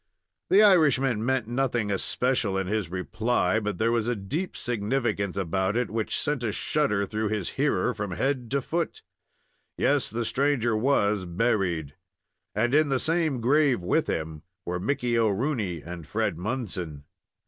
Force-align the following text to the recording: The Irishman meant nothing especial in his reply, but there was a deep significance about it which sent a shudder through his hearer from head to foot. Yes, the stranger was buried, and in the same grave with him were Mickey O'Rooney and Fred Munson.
The 0.49 0.63
Irishman 0.63 1.23
meant 1.23 1.47
nothing 1.47 1.91
especial 1.91 2.57
in 2.57 2.65
his 2.65 2.89
reply, 2.89 3.59
but 3.59 3.77
there 3.77 3.91
was 3.91 4.07
a 4.07 4.15
deep 4.15 4.57
significance 4.57 5.37
about 5.37 5.77
it 5.77 5.91
which 5.91 6.19
sent 6.19 6.41
a 6.43 6.51
shudder 6.51 7.05
through 7.05 7.27
his 7.27 7.49
hearer 7.49 7.93
from 7.93 8.09
head 8.09 8.49
to 8.49 8.63
foot. 8.63 9.03
Yes, 9.77 10.09
the 10.09 10.25
stranger 10.25 10.75
was 10.75 11.25
buried, 11.25 11.93
and 12.55 12.73
in 12.73 12.89
the 12.89 12.97
same 12.97 13.41
grave 13.41 13.83
with 13.83 14.07
him 14.07 14.41
were 14.65 14.79
Mickey 14.79 15.19
O'Rooney 15.19 15.83
and 15.83 16.07
Fred 16.07 16.35
Munson. 16.35 17.03